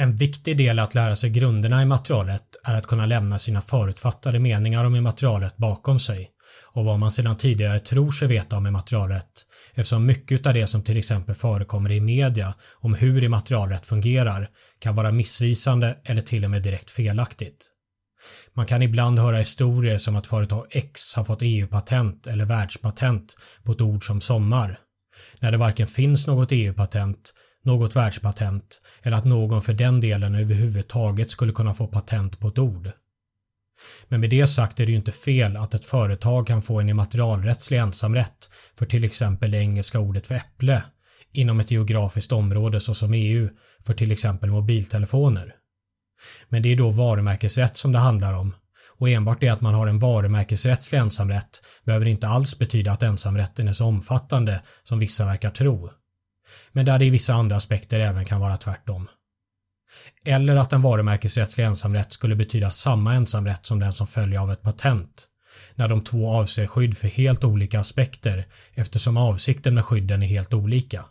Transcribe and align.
En 0.00 0.16
viktig 0.16 0.56
del 0.56 0.78
att 0.78 0.94
lära 0.94 1.16
sig 1.16 1.30
grunderna 1.30 1.82
i 1.82 1.84
materialet 1.84 2.42
är 2.64 2.74
att 2.74 2.86
kunna 2.86 3.06
lämna 3.06 3.38
sina 3.38 3.62
förutfattade 3.62 4.38
meningar 4.38 4.84
om 4.84 5.02
materialet 5.02 5.56
bakom 5.56 6.00
sig 6.00 6.30
och 6.66 6.84
vad 6.84 6.98
man 6.98 7.12
sedan 7.12 7.36
tidigare 7.36 7.80
tror 7.80 8.10
sig 8.10 8.28
veta 8.28 8.56
om 8.56 8.66
immaterialrätt 8.66 9.32
eftersom 9.74 10.06
mycket 10.06 10.46
av 10.46 10.54
det 10.54 10.66
som 10.66 10.82
till 10.82 10.96
exempel 10.96 11.34
förekommer 11.34 11.92
i 11.92 12.00
media 12.00 12.54
om 12.74 12.94
hur 12.94 13.24
immaterialrätt 13.24 13.86
fungerar 13.86 14.48
kan 14.78 14.94
vara 14.94 15.12
missvisande 15.12 15.98
eller 16.04 16.22
till 16.22 16.44
och 16.44 16.50
med 16.50 16.62
direkt 16.62 16.90
felaktigt. 16.90 17.66
Man 18.54 18.66
kan 18.66 18.82
ibland 18.82 19.18
höra 19.18 19.36
historier 19.36 19.98
som 19.98 20.16
att 20.16 20.26
företag 20.26 20.66
X 20.70 21.14
har 21.14 21.24
fått 21.24 21.42
EU-patent 21.42 22.26
eller 22.26 22.44
världspatent 22.44 23.36
på 23.64 23.72
ett 23.72 23.80
ord 23.80 24.06
som 24.06 24.20
sommar. 24.20 24.80
När 25.40 25.52
det 25.52 25.58
varken 25.58 25.86
finns 25.86 26.26
något 26.26 26.52
EU-patent, 26.52 27.32
något 27.68 27.96
världspatent 27.96 28.80
eller 29.02 29.16
att 29.16 29.24
någon 29.24 29.62
för 29.62 29.72
den 29.72 30.00
delen 30.00 30.34
överhuvudtaget 30.34 31.30
skulle 31.30 31.52
kunna 31.52 31.74
få 31.74 31.86
patent 31.86 32.40
på 32.40 32.48
ett 32.48 32.58
ord. 32.58 32.90
Men 34.08 34.20
med 34.20 34.30
det 34.30 34.46
sagt 34.46 34.80
är 34.80 34.86
det 34.86 34.92
ju 34.92 34.98
inte 34.98 35.12
fel 35.12 35.56
att 35.56 35.74
ett 35.74 35.84
företag 35.84 36.46
kan 36.46 36.62
få 36.62 36.80
en 36.80 36.88
immaterialrättslig 36.88 37.78
ensamrätt 37.78 38.50
för 38.78 38.86
till 38.86 39.04
exempel 39.04 39.50
det 39.50 39.58
engelska 39.58 39.98
ordet 39.98 40.26
för 40.26 40.34
äpple 40.34 40.82
inom 41.32 41.60
ett 41.60 41.70
geografiskt 41.70 42.32
område 42.32 42.80
såsom 42.80 43.14
EU 43.14 43.48
för 43.86 43.94
till 43.94 44.12
exempel 44.12 44.50
mobiltelefoner. 44.50 45.54
Men 46.48 46.62
det 46.62 46.72
är 46.72 46.76
då 46.76 46.90
varumärkesrätt 46.90 47.76
som 47.76 47.92
det 47.92 47.98
handlar 47.98 48.32
om 48.32 48.54
och 48.98 49.08
enbart 49.08 49.40
det 49.40 49.48
att 49.48 49.60
man 49.60 49.74
har 49.74 49.86
en 49.86 49.98
varumärkesrättslig 49.98 50.98
ensamrätt 50.98 51.62
behöver 51.84 52.06
inte 52.06 52.28
alls 52.28 52.58
betyda 52.58 52.92
att 52.92 53.02
ensamrätten 53.02 53.68
är 53.68 53.72
så 53.72 53.84
omfattande 53.84 54.62
som 54.84 54.98
vissa 54.98 55.24
verkar 55.24 55.50
tro. 55.50 55.90
Men 56.72 56.86
där 56.86 56.98
det 56.98 57.04
i 57.04 57.10
vissa 57.10 57.34
andra 57.34 57.56
aspekter 57.56 58.00
även 58.00 58.24
kan 58.24 58.40
vara 58.40 58.56
tvärtom. 58.56 59.08
Eller 60.24 60.56
att 60.56 60.72
en 60.72 60.82
varumärkesrättslig 60.82 61.64
ensamrätt 61.64 62.12
skulle 62.12 62.36
betyda 62.36 62.70
samma 62.70 63.14
ensamrätt 63.14 63.66
som 63.66 63.78
den 63.78 63.92
som 63.92 64.06
följer 64.06 64.40
av 64.40 64.52
ett 64.52 64.62
patent, 64.62 65.26
när 65.74 65.88
de 65.88 66.00
två 66.04 66.30
avser 66.30 66.66
skydd 66.66 66.98
för 66.98 67.08
helt 67.08 67.44
olika 67.44 67.80
aspekter 67.80 68.46
eftersom 68.74 69.16
avsikten 69.16 69.74
med 69.74 69.84
skydden 69.84 70.22
är 70.22 70.26
helt 70.26 70.54
olika. 70.54 71.04